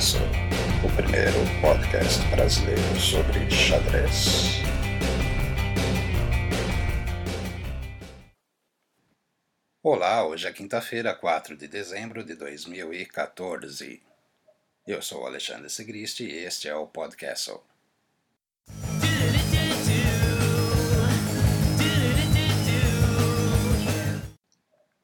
Podcast, 0.00 0.16
o 0.82 0.96
primeiro 0.96 1.36
podcast 1.60 2.26
brasileiro 2.28 2.98
sobre 2.98 3.50
xadrez. 3.50 4.62
Olá, 9.82 10.26
hoje 10.26 10.48
é 10.48 10.52
quinta-feira, 10.54 11.14
4 11.14 11.54
de 11.54 11.68
dezembro 11.68 12.24
de 12.24 12.34
2014. 12.34 14.02
Eu 14.86 15.02
sou 15.02 15.26
Alexandre 15.26 15.68
Segristi 15.68 16.24
e 16.24 16.44
este 16.46 16.66
é 16.66 16.74
o 16.74 16.86
Podcast. 16.86 17.52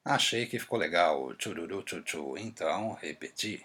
Achei 0.02 0.46
que 0.46 0.58
ficou 0.58 0.78
legal 0.78 1.22
o 1.22 1.34
chururu 1.38 1.84
chuchu, 1.86 2.38
então 2.38 2.94
repeti. 2.94 3.62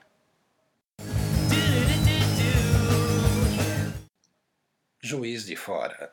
Juiz 5.11 5.45
de 5.45 5.57
Fora. 5.57 6.09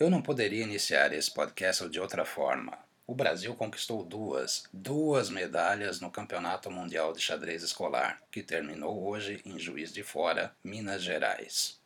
Eu 0.00 0.08
não 0.08 0.22
poderia 0.22 0.64
iniciar 0.64 1.12
esse 1.12 1.30
podcast 1.30 1.86
de 1.90 2.00
outra 2.00 2.24
forma. 2.24 2.78
O 3.06 3.14
Brasil 3.14 3.54
conquistou 3.54 4.02
duas, 4.02 4.64
duas 4.72 5.28
medalhas 5.28 6.00
no 6.00 6.10
Campeonato 6.10 6.70
Mundial 6.70 7.12
de 7.12 7.20
Xadrez 7.20 7.62
Escolar, 7.62 8.22
que 8.30 8.42
terminou 8.42 9.06
hoje 9.06 9.42
em 9.44 9.58
Juiz 9.58 9.92
de 9.92 10.02
Fora, 10.02 10.56
Minas 10.64 11.02
Gerais. 11.02 11.78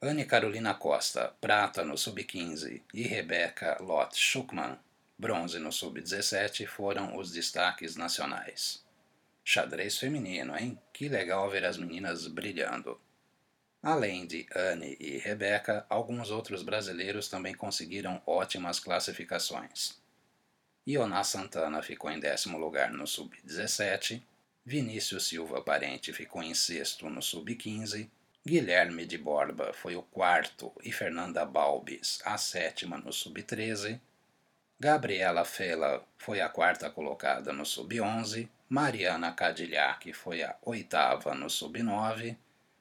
Anne 0.00 0.24
Carolina 0.24 0.72
Costa, 0.72 1.34
prata 1.42 1.84
no 1.84 1.98
Sub-15, 1.98 2.80
e 2.94 3.02
Rebeca 3.02 3.76
Lott 3.82 4.16
Schuckmann, 4.16 4.78
bronze 5.18 5.58
no 5.58 5.70
sub-17 5.70 6.66
foram 6.66 7.18
os 7.18 7.30
destaques 7.30 7.96
nacionais. 7.96 8.82
Xadrez 9.44 9.98
feminino, 9.98 10.56
hein? 10.56 10.78
Que 10.90 11.06
legal 11.06 11.50
ver 11.50 11.66
as 11.66 11.76
meninas 11.76 12.26
brilhando. 12.26 12.98
Além 13.82 14.26
de 14.26 14.46
Anne 14.54 14.96
e 14.98 15.18
Rebeca, 15.18 15.86
alguns 15.88 16.30
outros 16.30 16.62
brasileiros 16.62 17.28
também 17.28 17.54
conseguiram 17.54 18.20
ótimas 18.26 18.80
classificações. 18.80 19.96
Ioná 20.86 21.22
Santana 21.22 21.82
ficou 21.82 22.10
em 22.10 22.18
décimo 22.18 22.58
lugar 22.58 22.90
no 22.90 23.06
sub-17, 23.06 24.22
Vinícius 24.64 25.28
Silva 25.28 25.62
Parente 25.62 26.12
ficou 26.12 26.42
em 26.42 26.54
sexto 26.54 27.08
no 27.08 27.22
sub-15, 27.22 28.08
Guilherme 28.46 29.04
de 29.04 29.18
Borba 29.18 29.72
foi 29.74 29.94
o 29.94 30.02
quarto 30.02 30.72
e 30.82 30.90
Fernanda 30.90 31.44
Balbis 31.44 32.20
a 32.24 32.38
sétima 32.38 32.96
no 32.96 33.12
sub-13, 33.12 34.00
Gabriela 34.80 35.44
Fela 35.44 36.06
foi 36.16 36.40
a 36.40 36.48
quarta 36.48 36.88
colocada 36.88 37.52
no 37.52 37.66
sub-11, 37.66 38.48
Mariana 38.68 39.32
Cadillac 39.32 40.12
foi 40.12 40.42
a 40.42 40.56
oitava 40.62 41.34
no 41.34 41.50
sub-9, 41.50 42.36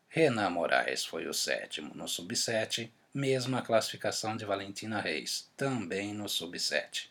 Renan 0.09 0.49
Moraes 0.49 1.05
foi 1.05 1.27
o 1.27 1.33
sétimo 1.33 1.93
no 1.93 2.07
sub-7, 2.07 2.89
mesma 3.13 3.61
classificação 3.61 4.37
de 4.37 4.45
Valentina 4.45 5.01
Reis, 5.01 5.51
também 5.57 6.13
no 6.13 6.29
sub-7. 6.29 7.09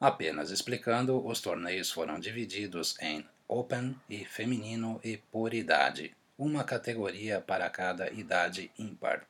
Apenas 0.00 0.50
explicando, 0.50 1.24
os 1.26 1.40
torneios 1.40 1.90
foram 1.90 2.18
divididos 2.18 2.96
em 3.00 3.26
Open 3.46 3.94
e 4.08 4.24
Feminino 4.24 5.00
e 5.04 5.16
por 5.16 5.52
idade, 5.52 6.16
uma 6.38 6.64
categoria 6.64 7.40
para 7.40 7.68
cada 7.68 8.10
idade 8.10 8.70
ímpar. 8.78 9.26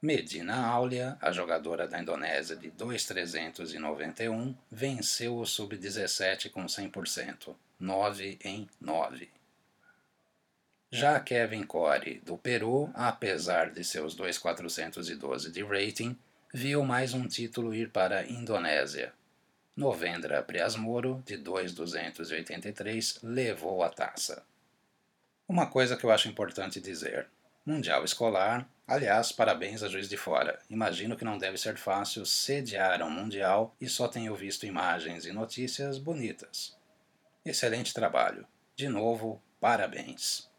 Medina 0.00 0.66
Aulia, 0.66 1.16
a 1.20 1.32
jogadora 1.32 1.88
da 1.88 2.00
Indonésia 2.00 2.54
de 2.54 2.70
2,391, 2.70 4.54
venceu 4.70 5.38
o 5.38 5.46
sub-17 5.46 6.50
com 6.50 6.66
100%, 6.66 7.56
9 7.80 8.38
em 8.44 8.68
9. 8.80 9.35
Já 10.96 11.20
Kevin 11.20 11.62
Core, 11.62 12.22
do 12.24 12.38
Peru, 12.38 12.90
apesar 12.94 13.70
de 13.70 13.84
seus 13.84 14.14
2,412 14.14 15.52
de 15.52 15.62
rating, 15.62 16.16
viu 16.54 16.82
mais 16.82 17.12
um 17.12 17.28
título 17.28 17.74
ir 17.74 17.90
para 17.90 18.20
a 18.20 18.26
Indonésia. 18.26 19.12
Novendra 19.76 20.42
Priasmoro, 20.42 21.22
de 21.26 21.36
2,283, 21.36 23.18
levou 23.22 23.82
a 23.82 23.90
taça. 23.90 24.42
Uma 25.46 25.66
coisa 25.66 25.98
que 25.98 26.04
eu 26.04 26.10
acho 26.10 26.30
importante 26.30 26.80
dizer: 26.80 27.26
Mundial 27.66 28.02
Escolar 28.02 28.66
Aliás, 28.88 29.32
parabéns 29.32 29.82
a 29.82 29.88
Juiz 29.88 30.08
de 30.08 30.16
Fora. 30.16 30.58
Imagino 30.70 31.14
que 31.14 31.26
não 31.26 31.36
deve 31.36 31.58
ser 31.58 31.76
fácil 31.76 32.24
sediar 32.24 33.02
um 33.02 33.10
Mundial 33.10 33.76
e 33.78 33.86
só 33.86 34.08
tenho 34.08 34.34
visto 34.34 34.64
imagens 34.64 35.26
e 35.26 35.32
notícias 35.32 35.98
bonitas. 35.98 36.74
Excelente 37.44 37.92
trabalho. 37.92 38.46
De 38.74 38.88
novo, 38.88 39.42
parabéns. 39.60 40.55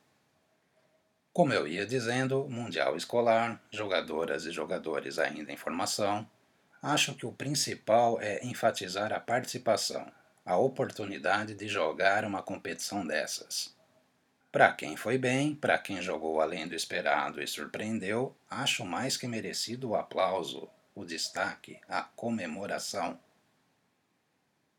Como 1.38 1.54
eu 1.54 1.68
ia 1.68 1.86
dizendo, 1.86 2.48
Mundial 2.50 2.98
Escolar, 2.98 3.62
jogadoras 3.70 4.48
e 4.48 4.52
jogadores 4.52 5.20
ainda 5.20 5.52
em 5.52 5.56
formação, 5.56 6.28
acho 6.82 7.14
que 7.14 7.28
o 7.28 7.32
principal 7.32 8.20
é 8.20 8.44
enfatizar 8.44 9.14
a 9.14 9.20
participação, 9.20 10.12
a 10.44 10.58
oportunidade 10.58 11.54
de 11.54 11.68
jogar 11.68 12.26
uma 12.26 12.42
competição 12.42 13.06
dessas. 13.06 13.78
Para 14.52 14.74
quem 14.74 14.98
foi 14.98 15.20
bem, 15.20 15.54
para 15.54 15.78
quem 15.78 16.02
jogou 16.02 16.42
além 16.42 16.68
do 16.68 16.74
esperado 16.74 17.40
e 17.40 17.46
surpreendeu, 17.46 18.36
acho 18.50 18.84
mais 18.84 19.16
que 19.16 19.28
merecido 19.28 19.90
o 19.90 19.96
aplauso, 19.96 20.68
o 20.96 21.06
destaque, 21.06 21.80
a 21.88 22.02
comemoração. 22.02 23.20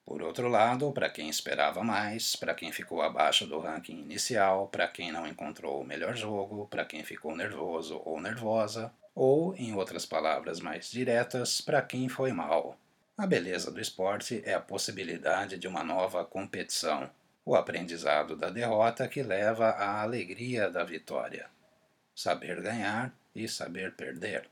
Por 0.08 0.22
outro 0.22 0.48
lado, 0.48 0.90
para 0.90 1.10
quem 1.10 1.28
esperava 1.28 1.84
mais, 1.84 2.34
para 2.34 2.54
quem 2.54 2.72
ficou 2.72 3.02
abaixo 3.02 3.46
do 3.46 3.58
ranking 3.58 3.98
inicial, 3.98 4.66
para 4.66 4.88
quem 4.88 5.12
não 5.12 5.26
encontrou 5.26 5.82
o 5.82 5.84
melhor 5.84 6.16
jogo, 6.16 6.66
para 6.66 6.86
quem 6.86 7.04
ficou 7.04 7.36
nervoso 7.36 8.00
ou 8.06 8.18
nervosa, 8.18 8.90
ou, 9.14 9.54
em 9.56 9.74
outras 9.74 10.06
palavras 10.06 10.60
mais 10.60 10.90
diretas, 10.90 11.60
para 11.60 11.82
quem 11.82 12.08
foi 12.08 12.32
mal. 12.32 12.74
A 13.18 13.26
beleza 13.26 13.70
do 13.70 13.82
esporte 13.82 14.42
é 14.46 14.54
a 14.54 14.60
possibilidade 14.60 15.58
de 15.58 15.68
uma 15.68 15.84
nova 15.84 16.24
competição, 16.24 17.10
o 17.44 17.54
aprendizado 17.54 18.34
da 18.34 18.48
derrota 18.48 19.06
que 19.06 19.22
leva 19.22 19.68
à 19.68 20.00
alegria 20.00 20.70
da 20.70 20.84
vitória. 20.84 21.50
Saber 22.14 22.62
ganhar 22.62 23.12
e 23.34 23.46
saber 23.46 23.92
perder. 23.92 24.48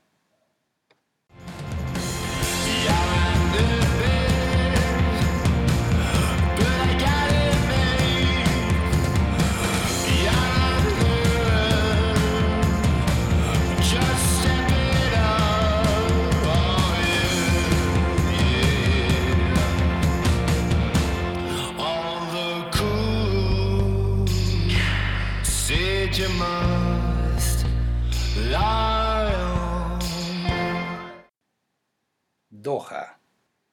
Doha. 32.49 33.15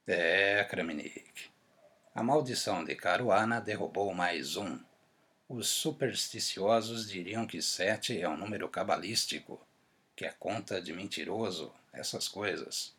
É, 0.07 0.63
Kramnik. 0.65 1.51
A 2.15 2.23
maldição 2.23 2.85
de 2.85 2.95
Caruana 2.95 3.61
derrubou 3.61 4.15
mais 4.15 4.57
um. 4.57 4.79
Os 5.49 5.69
supersticiosos 5.69 7.11
diriam 7.11 7.47
que 7.47 7.61
sete 7.61 8.21
é 8.21 8.29
um 8.29 8.37
número 8.37 8.69
cabalístico, 8.69 9.61
que 10.15 10.25
é 10.25 10.31
conta 10.31 10.81
de 10.81 10.93
mentiroso, 10.93 11.73
essas 11.93 12.29
coisas. 12.29 12.95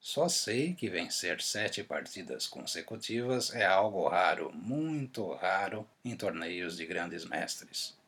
Só 0.00 0.28
sei 0.28 0.74
que 0.74 0.90
vencer 0.90 1.40
sete 1.40 1.84
partidas 1.84 2.48
consecutivas 2.48 3.54
é 3.54 3.64
algo 3.64 4.08
raro, 4.08 4.50
muito 4.52 5.32
raro, 5.34 5.88
em 6.04 6.16
torneios 6.16 6.76
de 6.76 6.84
grandes 6.84 7.24
mestres. 7.24 8.01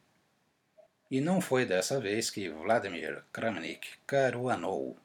E 1.10 1.20
não 1.20 1.40
foi 1.40 1.64
dessa 1.64 2.00
vez 2.00 2.30
que 2.30 2.48
Vladimir 2.48 3.22
Kramnik 3.32 3.88
caruanou 4.06 4.96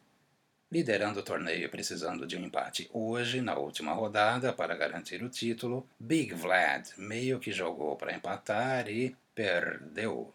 liderando 0.71 1.19
o 1.19 1.23
torneio 1.23 1.69
precisando 1.69 2.27
de 2.27 2.37
um 2.37 2.45
empate 2.45 2.89
hoje 2.93 3.41
na 3.41 3.57
última 3.57 3.91
rodada 3.93 4.53
para 4.53 4.75
garantir 4.75 5.23
o 5.23 5.29
título, 5.29 5.87
Big 5.99 6.33
Vlad 6.33 6.89
meio 6.97 7.39
que 7.39 7.51
jogou 7.51 7.95
para 7.95 8.13
empatar 8.13 8.87
e 8.87 9.15
perdeu. 9.33 10.33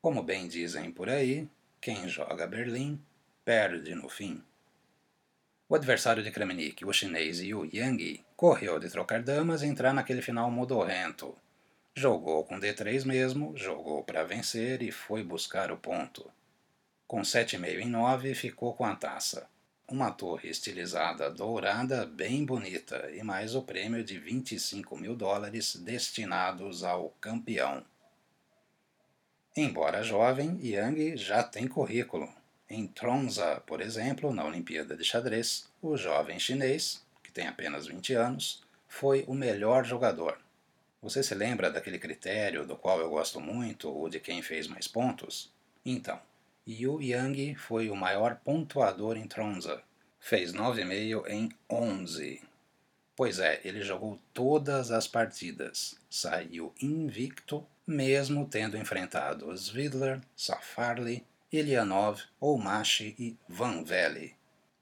Como 0.00 0.22
bem 0.22 0.48
dizem 0.48 0.90
por 0.90 1.10
aí, 1.10 1.48
quem 1.80 2.08
joga 2.08 2.46
Berlim 2.46 3.00
perde 3.44 3.94
no 3.94 4.08
fim. 4.08 4.42
O 5.68 5.74
adversário 5.74 6.22
de 6.22 6.30
Kramnik, 6.30 6.84
o 6.84 6.92
chinês 6.92 7.40
Yu 7.40 7.68
Yang, 7.72 8.24
correu 8.36 8.78
de 8.78 8.88
trocar 8.88 9.22
damas 9.22 9.62
e 9.62 9.66
entrar 9.66 9.92
naquele 9.92 10.22
final 10.22 10.50
modorrento. 10.50 11.36
Jogou 11.98 12.44
com 12.44 12.60
D3 12.60 13.06
mesmo, 13.06 13.56
jogou 13.56 14.04
para 14.04 14.22
vencer 14.22 14.82
e 14.82 14.92
foi 14.92 15.24
buscar 15.24 15.72
o 15.72 15.78
ponto. 15.78 16.30
Com 17.08 17.22
7,5 17.22 17.80
em 17.80 17.88
9, 17.88 18.34
ficou 18.34 18.74
com 18.74 18.84
a 18.84 18.94
taça 18.94 19.48
uma 19.88 20.10
torre 20.10 20.50
estilizada 20.50 21.30
dourada 21.30 22.04
bem 22.04 22.44
bonita 22.44 23.08
e 23.12 23.22
mais 23.22 23.54
o 23.54 23.62
prêmio 23.62 24.02
de 24.02 24.18
25 24.18 24.96
mil 24.98 25.14
dólares 25.14 25.76
destinados 25.76 26.82
ao 26.82 27.10
campeão. 27.20 27.84
Embora 29.56 30.02
jovem, 30.02 30.58
Yang 30.60 31.16
já 31.16 31.42
tem 31.42 31.68
currículo. 31.68 32.28
Em 32.68 32.86
Tromsø, 32.86 33.60
por 33.64 33.80
exemplo, 33.80 34.34
na 34.34 34.44
Olimpíada 34.44 34.96
de 34.96 35.04
Xadrez, 35.04 35.68
o 35.80 35.96
jovem 35.96 36.38
chinês, 36.38 37.02
que 37.22 37.30
tem 37.30 37.46
apenas 37.46 37.86
20 37.86 38.12
anos, 38.14 38.64
foi 38.88 39.24
o 39.28 39.34
melhor 39.34 39.84
jogador. 39.84 40.45
Você 41.02 41.22
se 41.22 41.34
lembra 41.34 41.70
daquele 41.70 41.98
critério 41.98 42.66
do 42.66 42.76
qual 42.76 43.00
eu 43.00 43.10
gosto 43.10 43.40
muito, 43.40 43.90
o 43.90 44.08
de 44.08 44.18
quem 44.18 44.42
fez 44.42 44.66
mais 44.66 44.88
pontos? 44.88 45.52
Então, 45.84 46.20
Yu 46.66 47.00
Yang 47.00 47.54
foi 47.54 47.90
o 47.90 47.96
maior 47.96 48.36
pontuador 48.44 49.16
em 49.16 49.28
Tromsø. 49.28 49.78
Fez 50.18 50.52
9,5 50.52 51.28
em 51.28 51.50
11. 51.70 52.42
Pois 53.14 53.38
é, 53.38 53.60
ele 53.64 53.80
jogou 53.82 54.18
todas 54.34 54.90
as 54.90 55.06
partidas. 55.06 55.96
Saiu 56.10 56.74
invicto, 56.82 57.64
mesmo 57.86 58.46
tendo 58.46 58.76
enfrentado 58.76 59.52
Svidler, 59.52 60.20
Safarli 60.36 61.24
Ilianov, 61.52 62.22
Oumachi 62.40 63.14
e 63.18 63.36
Van 63.48 63.84
Velle. 63.84 64.34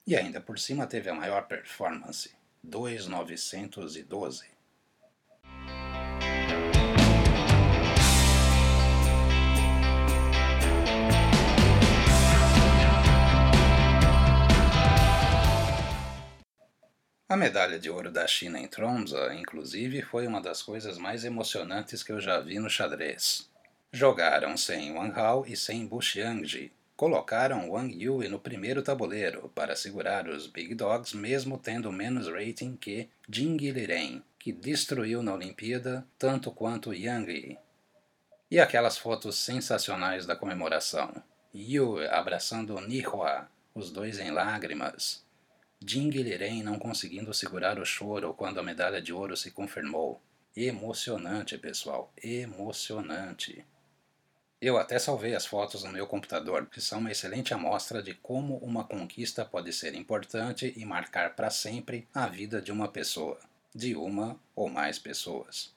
E 0.06 0.16
ainda 0.16 0.40
por 0.40 0.58
cima 0.58 0.86
teve 0.86 1.10
a 1.10 1.14
maior 1.14 1.46
performance, 1.46 2.30
2.912. 2.66 4.53
A 17.34 17.36
medalha 17.36 17.80
de 17.80 17.90
ouro 17.90 18.12
da 18.12 18.28
China 18.28 18.60
em 18.60 18.68
Tromsø, 18.68 19.34
inclusive, 19.34 20.02
foi 20.02 20.24
uma 20.24 20.40
das 20.40 20.62
coisas 20.62 20.96
mais 20.96 21.24
emocionantes 21.24 22.00
que 22.00 22.12
eu 22.12 22.20
já 22.20 22.38
vi 22.38 22.60
no 22.60 22.70
xadrez. 22.70 23.50
Jogaram 23.90 24.56
sem 24.56 24.92
Wang 24.92 25.18
Hao 25.18 25.44
e 25.44 25.56
sem 25.56 25.84
Bu 25.84 26.00
Xiangji. 26.00 26.70
Colocaram 26.96 27.68
Wang 27.68 27.92
Yue 27.92 28.28
no 28.28 28.38
primeiro 28.38 28.82
tabuleiro 28.82 29.50
para 29.52 29.74
segurar 29.74 30.28
os 30.28 30.46
Big 30.46 30.76
Dogs, 30.76 31.16
mesmo 31.16 31.58
tendo 31.58 31.90
menos 31.90 32.28
rating 32.28 32.76
que 32.76 33.08
Jing 33.28 33.56
Liren, 33.56 34.22
que 34.38 34.52
destruiu 34.52 35.20
na 35.20 35.34
Olimpíada 35.34 36.06
tanto 36.16 36.52
quanto 36.52 36.94
Yang 36.94 37.32
Yi. 37.32 37.58
E 38.48 38.60
aquelas 38.60 38.96
fotos 38.96 39.36
sensacionais 39.38 40.24
da 40.24 40.36
comemoração. 40.36 41.12
Yue 41.52 42.06
abraçando 42.06 42.80
Nihua, 42.80 43.48
os 43.74 43.90
dois 43.90 44.20
em 44.20 44.30
lágrimas. 44.30 45.23
Jing 45.82 46.10
Liren 46.10 46.62
não 46.62 46.78
conseguindo 46.78 47.32
segurar 47.32 47.78
o 47.78 47.84
choro 47.84 48.34
quando 48.34 48.58
a 48.58 48.62
medalha 48.62 49.00
de 49.00 49.12
ouro 49.12 49.36
se 49.36 49.50
confirmou. 49.50 50.20
Emocionante, 50.56 51.58
pessoal, 51.58 52.12
emocionante. 52.22 53.64
Eu 54.60 54.78
até 54.78 54.98
salvei 54.98 55.34
as 55.34 55.44
fotos 55.44 55.84
no 55.84 55.92
meu 55.92 56.06
computador, 56.06 56.66
que 56.66 56.80
são 56.80 57.00
uma 57.00 57.12
excelente 57.12 57.52
amostra 57.52 58.02
de 58.02 58.14
como 58.14 58.56
uma 58.58 58.84
conquista 58.84 59.44
pode 59.44 59.72
ser 59.72 59.94
importante 59.94 60.72
e 60.74 60.86
marcar 60.86 61.36
para 61.36 61.50
sempre 61.50 62.08
a 62.14 62.26
vida 62.26 62.62
de 62.62 62.72
uma 62.72 62.88
pessoa, 62.88 63.38
de 63.74 63.94
uma 63.94 64.40
ou 64.56 64.70
mais 64.70 64.98
pessoas. 64.98 65.74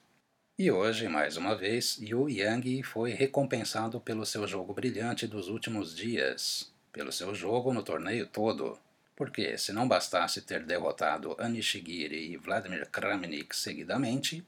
E 0.57 0.71
hoje, 0.71 1.07
mais 1.07 1.37
uma 1.37 1.53
vez, 1.53 1.99
Yu 2.01 2.29
Yang 2.29 2.81
foi 2.81 3.11
recompensado 3.11 3.99
pelo 3.99 4.25
seu 4.25 4.47
jogo 4.47 4.73
brilhante 4.73 5.27
dos 5.27 5.49
últimos 5.49 5.95
dias, 5.95 6.71
pelo 6.91 7.11
seu 7.11 7.35
jogo 7.35 7.73
no 7.73 7.83
torneio 7.83 8.25
todo. 8.25 8.79
Porque, 9.17 9.57
se 9.57 9.73
não 9.73 9.87
bastasse 9.87 10.43
ter 10.43 10.63
derrotado 10.63 11.35
Anishigiri 11.39 12.31
e 12.31 12.37
Vladimir 12.37 12.87
Kramnik 12.91 13.55
seguidamente, 13.55 14.45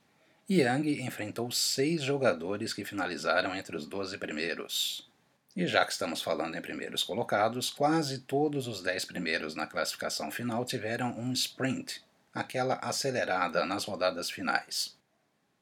Yang 0.47 1.01
enfrentou 1.01 1.51
seis 1.51 2.03
jogadores 2.03 2.71
que 2.71 2.85
finalizaram 2.85 3.55
entre 3.55 3.75
os 3.75 3.87
12 3.87 4.19
primeiros. 4.19 5.09
E 5.55 5.65
já 5.65 5.83
que 5.83 5.91
estamos 5.91 6.21
falando 6.21 6.55
em 6.55 6.61
primeiros 6.61 7.03
colocados, 7.03 7.71
quase 7.71 8.19
todos 8.19 8.67
os 8.67 8.83
10 8.83 9.05
primeiros 9.05 9.55
na 9.55 9.65
classificação 9.65 10.29
final 10.29 10.63
tiveram 10.63 11.17
um 11.19 11.33
sprint, 11.33 12.03
aquela 12.31 12.75
acelerada 12.75 13.65
nas 13.65 13.85
rodadas 13.85 14.29
finais. 14.29 14.95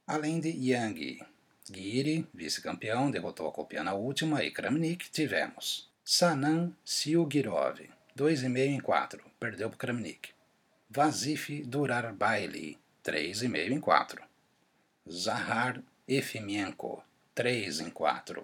Além 0.06 0.42
de 0.42 0.50
Yang, 0.50 1.26
Giri, 1.64 2.28
vice-campeão, 2.34 3.10
derrotou 3.10 3.48
a 3.48 3.54
copia 3.54 3.86
na 3.86 3.94
última, 3.94 4.44
e 4.44 4.52
Kramnik 4.52 5.10
tivemos 5.12 5.90
Sanan 6.04 6.74
Siugirov, 6.84 7.80
2,5 8.18 8.58
em 8.58 8.80
4, 8.80 9.24
perdeu 9.40 9.70
para 9.70 9.78
Kramnik. 9.78 10.32
Vasif 10.90 11.64
Durarbaili, 11.64 12.80
3,5 13.04 13.72
em 13.72 13.80
4. 13.80 14.24
Zahar 15.08 15.84
Efimienko, 16.08 17.04
3 17.36 17.82
em 17.82 17.92
4. 17.92 18.44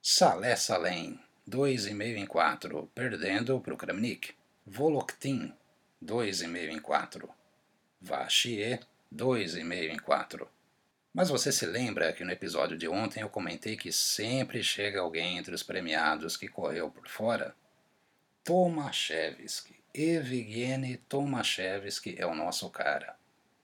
Salé 0.00 0.54
Salem, 0.54 1.18
2,5 1.50 2.16
em 2.16 2.26
4, 2.26 2.88
perdendo 2.94 3.58
para 3.58 3.74
o 3.74 3.76
Kramnik. 3.76 4.36
Voloktin, 4.64 5.52
2,5 6.00 6.70
em 6.70 6.78
4. 6.78 7.28
Vachier, 8.00 8.86
2,5 9.12 9.92
em 9.92 9.98
4. 9.98 10.48
Mas 11.12 11.28
você 11.28 11.50
se 11.50 11.66
lembra 11.66 12.12
que 12.12 12.22
no 12.22 12.30
episódio 12.30 12.78
de 12.78 12.86
ontem 12.86 13.22
eu 13.22 13.28
comentei 13.28 13.76
que 13.76 13.90
sempre 13.90 14.62
chega 14.62 15.00
alguém 15.00 15.38
entre 15.38 15.52
os 15.52 15.64
premiados 15.64 16.36
que 16.36 16.46
correu 16.46 16.88
por 16.88 17.08
fora? 17.08 17.52
Tomaszewski, 18.46 19.74
Evgeny 19.92 20.96
Tomaszewski 21.08 22.16
é 22.16 22.24
o 22.24 22.34
nosso 22.34 22.70
cara 22.70 23.16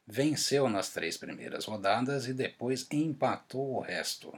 venceu 0.07 0.69
nas 0.69 0.91
três 0.91 1.17
primeiras 1.17 1.65
rodadas 1.65 2.27
e 2.27 2.35
depois 2.35 2.87
empatou 2.91 3.77
o 3.77 3.81
resto. 3.81 4.33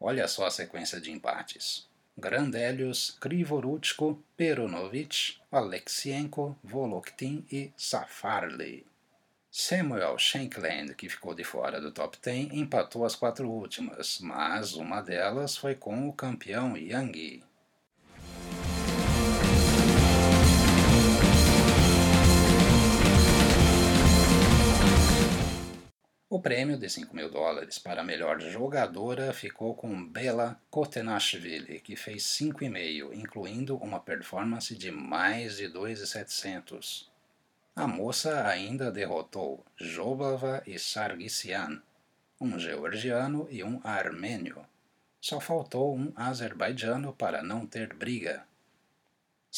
Olha 0.00 0.28
só 0.28 0.46
a 0.46 0.50
sequência 0.50 1.00
de 1.00 1.10
empates. 1.10 1.88
Grandelius, 2.16 3.16
Krivorutsko, 3.20 4.22
Peronovich, 4.36 5.40
Alexienko, 5.50 6.56
Voloktin 6.62 7.44
e 7.50 7.72
Safarli. 7.76 8.86
Samuel 9.50 10.18
Shankland, 10.18 10.94
que 10.94 11.08
ficou 11.08 11.34
de 11.34 11.42
fora 11.42 11.80
do 11.80 11.90
top 11.90 12.18
10, 12.22 12.52
empatou 12.52 13.04
as 13.04 13.16
quatro 13.16 13.48
últimas, 13.48 14.20
mas 14.20 14.74
uma 14.74 15.00
delas 15.00 15.56
foi 15.56 15.74
com 15.74 16.08
o 16.08 16.12
campeão 16.12 16.76
Yang. 16.76 17.42
O 26.38 26.40
prêmio 26.40 26.78
de 26.78 26.88
5 26.88 27.16
mil 27.16 27.28
dólares 27.28 27.80
para 27.80 28.02
a 28.02 28.04
melhor 28.04 28.38
jogadora 28.38 29.32
ficou 29.32 29.74
com 29.74 30.06
Bela 30.06 30.56
Kotenashvili, 30.70 31.80
que 31.80 31.96
fez 31.96 32.22
5,5, 32.22 33.12
incluindo 33.12 33.76
uma 33.76 33.98
performance 33.98 34.76
de 34.76 34.92
mais 34.92 35.56
de 35.56 35.66
2,700. 35.66 37.10
A 37.74 37.88
moça 37.88 38.46
ainda 38.46 38.88
derrotou 38.88 39.66
Joblava 39.76 40.62
e 40.64 40.78
Sargsyan, 40.78 41.82
um 42.40 42.56
georgiano 42.56 43.48
e 43.50 43.64
um 43.64 43.80
armênio. 43.82 44.64
Só 45.20 45.40
faltou 45.40 45.92
um 45.92 46.12
azerbaijano 46.14 47.12
para 47.12 47.42
não 47.42 47.66
ter 47.66 47.92
briga. 47.92 48.46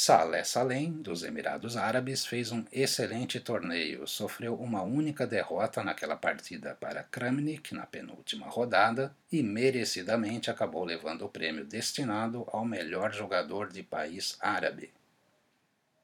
Saleh 0.03 0.45
Salem, 0.45 0.93
dos 0.93 1.23
Emirados 1.23 1.77
Árabes, 1.77 2.25
fez 2.25 2.51
um 2.51 2.65
excelente 2.73 3.39
torneio. 3.39 4.09
Sofreu 4.09 4.55
uma 4.55 4.83
única 4.83 5.27
derrota 5.27 5.85
naquela 5.85 6.17
partida 6.17 6.75
para 6.81 7.03
Kramnik 7.03 7.75
na 7.75 7.85
penúltima 7.85 8.47
rodada 8.49 9.15
e 9.31 9.43
merecidamente 9.43 10.51
acabou 10.51 10.85
levando 10.85 11.27
o 11.27 11.29
prêmio 11.29 11.67
destinado 11.67 12.49
ao 12.51 12.65
melhor 12.65 13.13
jogador 13.13 13.71
de 13.71 13.83
país 13.83 14.39
árabe. 14.41 14.91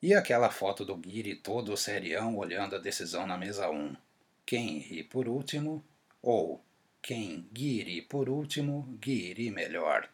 E 0.02 0.12
aquela 0.12 0.50
foto 0.50 0.84
do 0.84 0.94
Guiri 0.94 1.34
todo 1.34 1.74
serião 1.74 2.36
olhando 2.36 2.76
a 2.76 2.78
decisão 2.78 3.26
na 3.26 3.38
mesa 3.38 3.70
1. 3.70 3.96
Quem 4.44 4.76
ri 4.76 5.04
por 5.04 5.26
último? 5.26 5.82
Ou 6.20 6.62
quem 7.00 7.48
Guiri 7.50 8.02
por 8.02 8.28
último, 8.28 8.82
Guiri 9.00 9.50
melhor. 9.50 10.06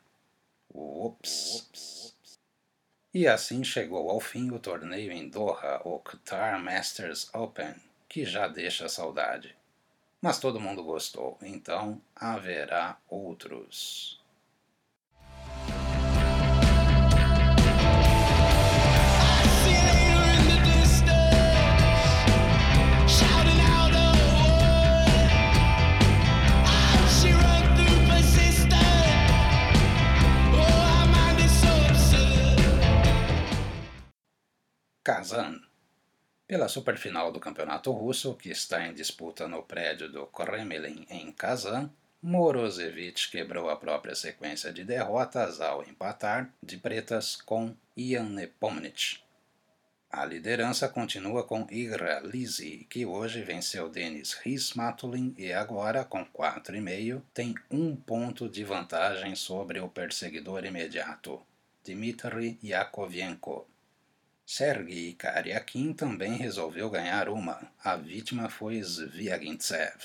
Ups. 0.72 1.66
Ups. 1.68 2.21
E 3.14 3.28
assim 3.28 3.62
chegou 3.62 4.08
ao 4.08 4.18
fim 4.18 4.50
o 4.52 4.58
torneio 4.58 5.12
em 5.12 5.28
Doha, 5.28 5.82
o 5.84 5.98
Qatar 5.98 6.58
Masters 6.58 7.28
Open, 7.34 7.74
que 8.08 8.24
já 8.24 8.48
deixa 8.48 8.88
saudade. 8.88 9.54
Mas 10.18 10.38
todo 10.38 10.58
mundo 10.58 10.82
gostou, 10.82 11.36
então 11.42 12.00
haverá 12.16 12.96
outros. 13.10 14.21
Kazan. 35.32 35.62
Pela 36.46 36.68
superfinal 36.68 37.32
do 37.32 37.40
campeonato 37.40 37.90
russo, 37.90 38.34
que 38.34 38.50
está 38.50 38.86
em 38.86 38.92
disputa 38.92 39.48
no 39.48 39.62
prédio 39.62 40.12
do 40.12 40.26
Kremlin 40.26 41.06
em 41.08 41.32
Kazan, 41.32 41.90
Morozevich 42.20 43.30
quebrou 43.30 43.70
a 43.70 43.76
própria 43.76 44.14
sequência 44.14 44.70
de 44.70 44.84
derrotas 44.84 45.58
ao 45.62 45.82
empatar 45.84 46.52
de 46.62 46.76
pretas 46.76 47.34
com 47.34 47.74
Ian 47.96 48.28
Nepomniachtchi. 48.28 49.22
A 50.10 50.26
liderança 50.26 50.86
continua 50.86 51.44
com 51.44 51.66
Igra 51.70 52.20
Lisi, 52.20 52.86
que 52.90 53.06
hoje 53.06 53.42
venceu 53.42 53.88
Denis 53.88 54.34
Rismatulin 54.34 55.34
e 55.38 55.50
agora, 55.50 56.04
com 56.04 56.26
4,5, 56.26 57.22
tem 57.32 57.54
um 57.70 57.96
ponto 57.96 58.50
de 58.50 58.62
vantagem 58.62 59.34
sobre 59.34 59.80
o 59.80 59.88
perseguidor 59.88 60.66
imediato, 60.66 61.40
Dmitry 61.82 62.58
Yakovenko. 62.62 63.71
Sergei 64.44 65.14
Karyakin 65.14 65.92
também 65.92 66.36
resolveu 66.36 66.90
ganhar 66.90 67.28
uma. 67.28 67.70
A 67.82 67.96
vítima 67.96 68.48
foi 68.48 68.82
Zviagintsev. 68.82 70.00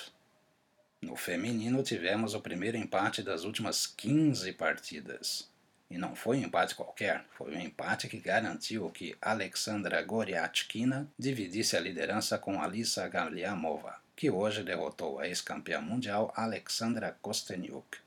No 1.01 1.15
feminino 1.15 1.83
tivemos 1.83 2.33
o 2.33 2.41
primeiro 2.41 2.77
empate 2.77 3.21
das 3.21 3.43
últimas 3.43 3.85
15 3.85 4.53
partidas. 4.53 5.49
E 5.89 5.97
não 5.97 6.15
foi 6.15 6.37
um 6.37 6.43
empate 6.43 6.75
qualquer, 6.75 7.25
foi 7.37 7.55
um 7.55 7.61
empate 7.61 8.09
que 8.09 8.19
garantiu 8.19 8.89
que 8.89 9.15
Alexandra 9.21 10.01
Goriatkina 10.01 11.07
dividisse 11.17 11.77
a 11.77 11.79
liderança 11.79 12.37
com 12.37 12.61
Alisa 12.61 13.07
Galiamova, 13.07 13.95
que 14.15 14.29
hoje 14.29 14.63
derrotou 14.63 15.19
a 15.19 15.27
ex-campeã 15.27 15.79
mundial 15.79 16.33
Alexandra 16.35 17.17
Kosteniuk. 17.21 17.99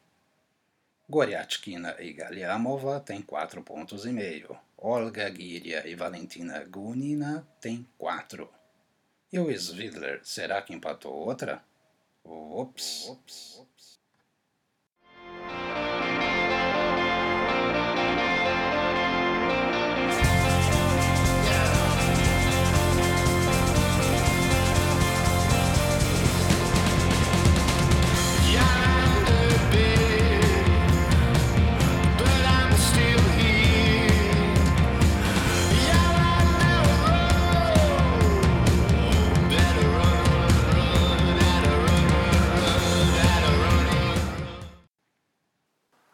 Goriatkina 1.08 1.96
e 1.98 2.12
Galiamova 2.12 3.00
têm 3.00 3.22
4 3.22 3.62
pontos 3.62 4.04
e 4.04 4.12
meio. 4.12 4.56
Olga 4.82 5.30
Giria 5.30 5.86
e 5.86 5.94
Valentina 5.94 6.64
Gunina 6.64 7.46
têm 7.60 7.86
4. 7.98 8.48
E 9.30 9.38
o 9.38 9.50
Svidler, 9.50 10.20
será 10.24 10.62
que 10.62 10.72
empatou 10.72 11.12
outra? 11.12 11.62
Ops. 12.24 13.08
Ops. 13.10 13.62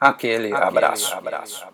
Aquele, 0.08 0.52
abraço. 0.54 1.14
abraço. 1.14 1.66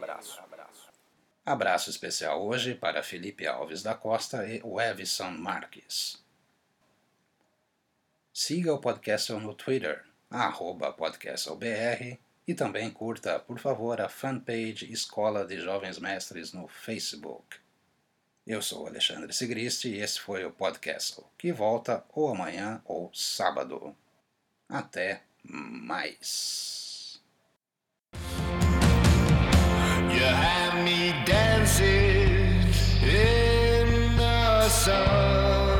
Abraço 1.44 1.90
especial 1.90 2.46
hoje 2.46 2.74
para 2.74 3.02
Felipe 3.02 3.46
Alves 3.46 3.82
da 3.82 3.94
Costa 3.94 4.46
e 4.46 4.62
Wevison 4.64 5.30
Marques. 5.32 6.22
Siga 8.32 8.72
o 8.72 8.78
podcast 8.78 9.32
no 9.32 9.54
Twitter, 9.54 10.04
arroba 10.30 10.92
podcastlbr, 10.92 12.18
e 12.46 12.54
também 12.54 12.90
curta, 12.90 13.38
por 13.38 13.58
favor, 13.58 14.00
a 14.00 14.08
fanpage 14.08 14.90
Escola 14.90 15.44
de 15.44 15.60
Jovens 15.60 15.98
Mestres 15.98 16.52
no 16.52 16.66
Facebook. 16.68 17.58
Eu 18.46 18.62
sou 18.62 18.86
Alexandre 18.86 19.32
Sigrist 19.32 19.84
e 19.84 19.98
esse 19.98 20.18
foi 20.18 20.44
o 20.44 20.50
podcast, 20.50 21.22
que 21.36 21.52
volta 21.52 22.04
ou 22.12 22.30
amanhã 22.30 22.80
ou 22.84 23.12
sábado. 23.12 23.94
Até 24.68 25.22
mais. 25.44 26.91
You 30.12 30.28
me 30.84 31.14
dancing 31.24 32.68
in 33.02 34.16
the 34.18 34.68
sun. 34.68 35.71